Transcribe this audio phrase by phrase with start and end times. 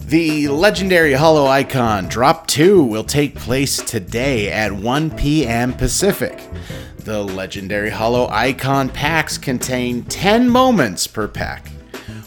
[0.00, 5.72] The legendary Holo Icon Drop 2 will take place today at 1 p.m.
[5.72, 6.48] Pacific.
[6.96, 11.68] The legendary Holo Icon packs contain 10 moments per pack,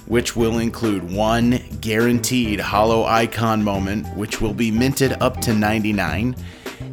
[0.06, 6.38] which will include one guaranteed Holo Icon moment, which will be minted up to 99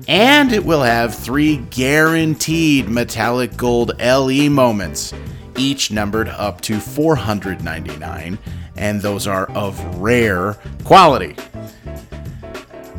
[0.08, 5.12] and it will have three guaranteed metallic gold LE moments,
[5.56, 8.38] each numbered up to 499,
[8.76, 11.36] and those are of rare quality.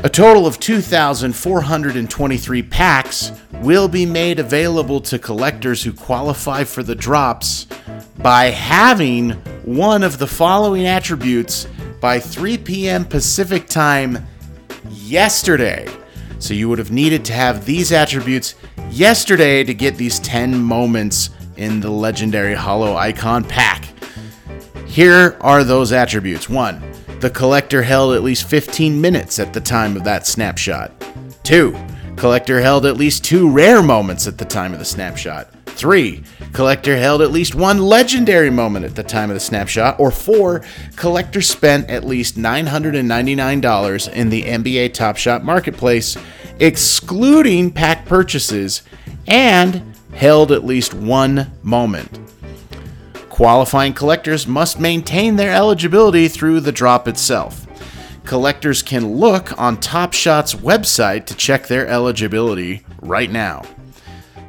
[0.03, 6.95] A total of 2,423 packs will be made available to collectors who qualify for the
[6.95, 7.67] drops
[8.17, 9.31] by having
[9.63, 11.67] one of the following attributes
[11.99, 13.05] by 3 p.m.
[13.05, 14.25] Pacific time
[14.89, 15.87] yesterday.
[16.41, 18.55] So you would have needed to have these attributes
[18.89, 23.87] yesterday to get these 10 moments in the legendary Holo Icon pack.
[24.87, 26.49] Here are those attributes.
[26.49, 26.81] 1.
[27.19, 30.91] The collector held at least 15 minutes at the time of that snapshot.
[31.43, 31.77] 2.
[32.21, 35.47] Collector held at least two rare moments at the time of the snapshot.
[35.65, 36.23] 3.
[36.53, 39.99] Collector held at least one legendary moment at the time of the snapshot.
[39.99, 40.63] Or 4.
[40.95, 46.15] Collector spent at least $999 in the NBA Top Shot marketplace,
[46.59, 48.83] excluding pack purchases,
[49.25, 49.81] and
[50.13, 52.19] held at least one moment.
[53.29, 57.65] Qualifying collectors must maintain their eligibility through the drop itself.
[58.25, 63.63] Collectors can look on Top Shot's website to check their eligibility right now.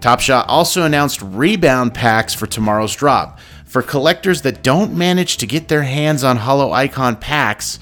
[0.01, 3.39] Top Shot also announced rebound packs for tomorrow's drop.
[3.65, 7.79] For collectors that don't manage to get their hands on Holo Icon packs,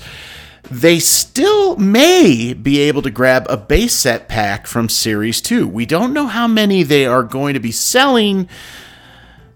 [0.70, 5.66] they still may be able to grab a base set pack from Series 2.
[5.66, 8.48] We don't know how many they are going to be selling,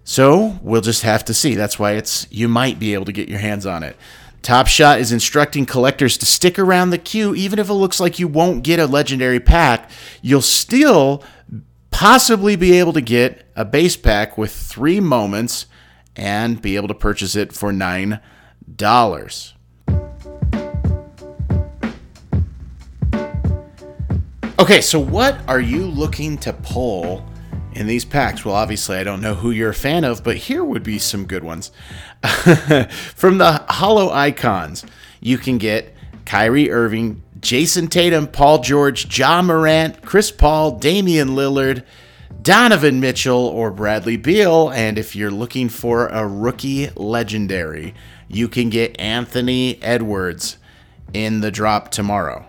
[0.03, 1.55] so we'll just have to see.
[1.55, 3.97] That's why it's you might be able to get your hands on it.
[4.45, 8.19] Top Shot is instructing collectors to stick around the queue even if it looks like
[8.19, 9.91] you won't get a legendary pack,
[10.21, 11.25] you'll still
[11.91, 15.65] possibly be able to get a base pack with 3 moments
[16.15, 18.21] and be able to purchase it for $9.
[24.59, 27.25] Okay, so what are you looking to pull
[27.75, 28.45] in these packs?
[28.45, 31.27] Well, obviously, I don't know who you're a fan of, but here would be some
[31.27, 31.71] good ones.
[33.15, 34.85] From the Holo Icons,
[35.21, 41.85] you can get Kyrie Irving, Jayson Tatum, Paul George, Ja Morant, Chris Paul, Damian Lillard,
[42.41, 44.71] Donovan Mitchell, or Bradley Beal.
[44.71, 47.95] And if you're looking for a rookie legendary,
[48.29, 50.59] you can get Anthony Edwards
[51.13, 52.47] in the drop tomorrow.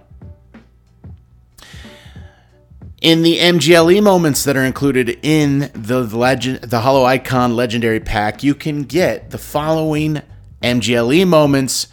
[3.02, 8.42] In the MGLE moments that are included in the legend, the Holo Icon Legendary Pack,
[8.42, 10.22] you can get the following
[10.64, 11.88] MGLE moments.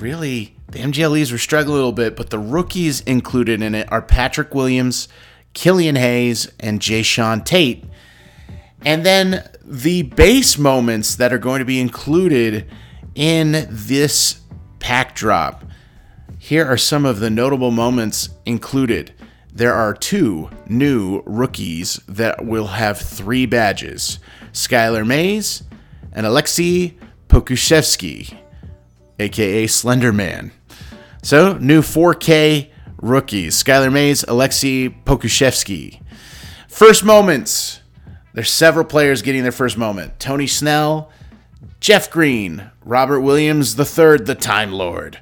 [0.00, 4.02] Really, the MGLEs were struggling a little bit, but the rookies included in it are
[4.02, 5.06] Patrick Williams,
[5.54, 7.84] Killian Hayes, and Jae'Sean Tate.
[8.84, 12.68] And then the base moments that are going to be included
[13.14, 14.40] in this
[14.80, 15.64] pack drop.
[16.36, 19.14] Here are some of the notable moments included
[19.52, 24.18] there are two new rookies that will have three badges
[24.52, 25.62] Skylar Mays
[26.12, 26.96] and Alexei
[27.28, 28.36] Pokusevski,
[29.18, 30.52] aka Slenderman.
[31.22, 36.00] So, new 4K rookies Skylar Mays, Alexei Pokusevski.
[36.68, 37.80] First moments.
[38.34, 41.10] There's several players getting their first moment Tony Snell,
[41.80, 45.18] Jeff Green, Robert Williams III, the Time Lord,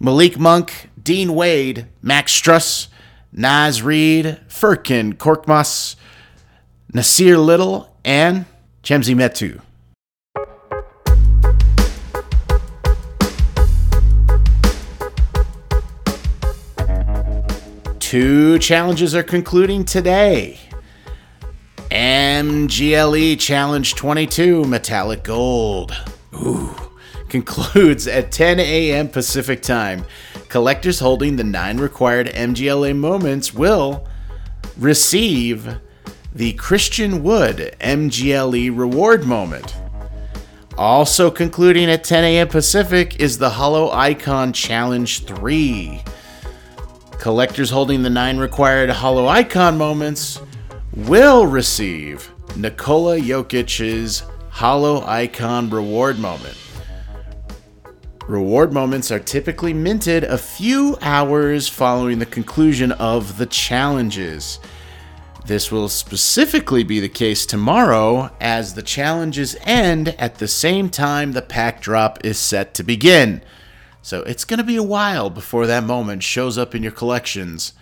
[0.00, 2.88] Malik Monk, Dean Wade, Max Strus,
[3.36, 5.96] Naz Reid, Furkan Korkmaz,
[6.92, 8.46] Nassir Little, and
[8.84, 9.60] Chimezie Metu.
[17.98, 20.60] Two challenges are concluding today.
[21.90, 25.92] MGLE Challenge 22 Metallic Gold.
[26.34, 26.72] Ooh.
[27.28, 29.08] Concludes at 10 a.m.
[29.08, 30.04] Pacific Time.
[30.54, 34.06] Collectors holding the nine required MGLA moments will
[34.78, 35.80] receive
[36.32, 39.74] the Christian Wood MGLE reward moment.
[40.78, 42.46] Also concluding at 10 a.m.
[42.46, 46.00] Pacific is the Holo Icon Challenge 3.
[47.18, 50.40] Collectors holding the nine required Holo Icon moments
[50.92, 56.56] will receive Nikola Jokic's Holo Icon reward moment.
[58.26, 64.58] Reward moments are typically minted a few hours following the conclusion of the challenges.
[65.44, 71.32] This will specifically be the case tomorrow as the challenges end at the same time
[71.32, 73.42] the pack drop is set to begin.
[74.00, 77.74] So it's going to be a while before that moment shows up in your collections.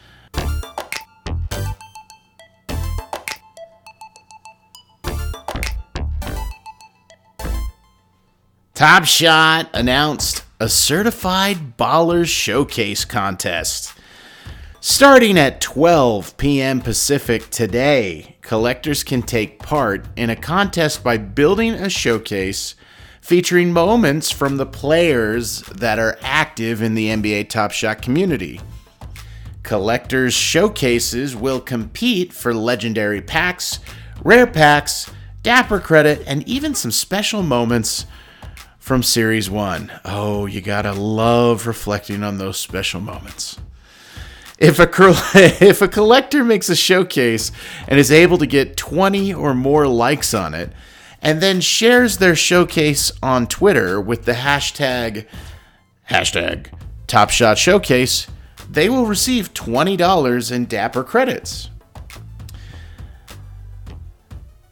[8.82, 13.94] Top Shot announced a certified Ballers Showcase contest.
[14.80, 16.80] Starting at 12 p.m.
[16.80, 22.74] Pacific today, collectors can take part in a contest by building a showcase
[23.20, 28.60] featuring moments from the players that are active in the NBA Top Shot community.
[29.62, 33.78] Collectors' showcases will compete for legendary packs,
[34.24, 35.08] rare packs,
[35.44, 38.06] dapper credit, and even some special moments
[38.92, 39.90] from Series 1.
[40.04, 43.58] Oh, you gotta love reflecting on those special moments
[44.58, 44.86] if a
[45.64, 47.52] if a collector makes a showcase
[47.88, 50.74] and is able to get 20 or more likes on it
[51.22, 55.26] and then shares their showcase on Twitter with the hashtag
[56.10, 56.66] hashtag
[57.06, 58.26] Top Shot Showcase,
[58.68, 61.70] they will receive $20 in Dapper credits.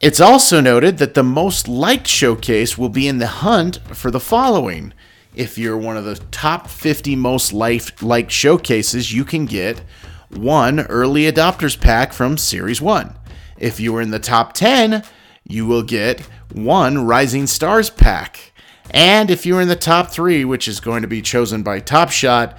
[0.01, 4.21] It's also noted that the most liked showcase will be in the hunt for the
[4.21, 4.95] following
[5.35, 9.81] if you're one of the top 50 most liked showcases, you can get
[10.29, 13.15] one early adopters pack from Series 1.
[13.59, 15.05] If you are in the top 10,
[15.45, 16.21] you will get
[16.53, 18.53] one Rising Stars pack.
[18.91, 22.11] And if you're in the top three, which is going to be chosen by Top
[22.11, 22.59] Shot,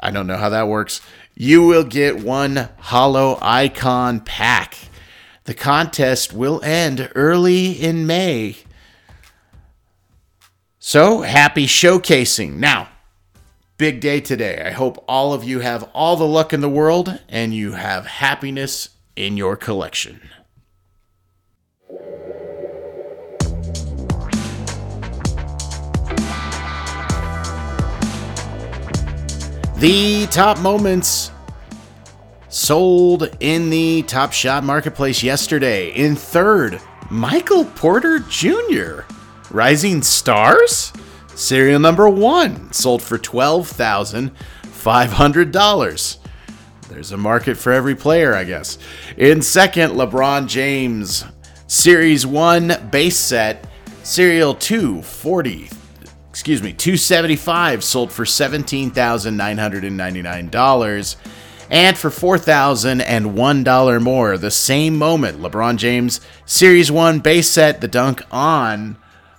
[0.00, 1.00] I don't know how that works,
[1.36, 4.76] you will get one Holo Icon pack.
[5.46, 8.56] The contest will end early in May.
[10.80, 12.54] So happy showcasing.
[12.54, 12.88] Now,
[13.78, 14.60] big day today.
[14.66, 18.06] I hope all of you have all the luck in the world and you have
[18.06, 20.20] happiness in your collection.
[29.76, 31.30] The top moments
[32.56, 35.90] sold in the Top Shot Marketplace yesterday.
[35.90, 36.80] In third,
[37.10, 39.00] Michael Porter Jr.
[39.50, 40.94] Rising Stars?
[41.34, 46.16] Serial number one, sold for $12,500.
[46.88, 48.78] There's a market for every player, I guess.
[49.18, 51.26] In second, LeBron James,
[51.66, 53.68] Series 1 base set,
[54.02, 55.68] Serial 240,
[56.30, 61.16] excuse me, 275, sold for $17,999.
[61.70, 68.22] And for $4,001 more, the same moment, LeBron James, Series 1 base set, the dunk
[68.30, 68.98] on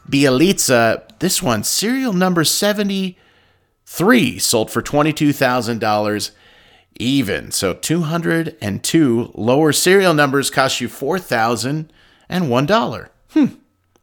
[0.10, 6.32] Bjelica, this one, serial number 73, sold for $22,000
[7.00, 7.52] even.
[7.52, 13.10] So 202 lower serial numbers cost you $4,001.
[13.32, 13.46] Hmm.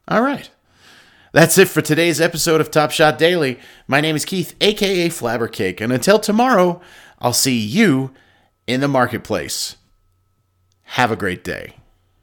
[0.07, 0.49] All right.
[1.31, 3.59] That's it for today's episode of Top Shot Daily.
[3.87, 6.79] My name is Keith, aka Flabbercake, and until tomorrow,
[7.25, 8.11] I'll see you
[8.67, 9.77] in the marketplace.
[10.83, 11.73] Have a great day.